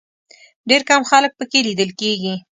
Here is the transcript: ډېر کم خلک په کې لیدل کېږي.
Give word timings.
ډېر 0.69 0.81
کم 0.89 1.01
خلک 1.11 1.31
په 1.39 1.43
کې 1.51 1.59
لیدل 1.67 1.89
کېږي. 2.01 2.35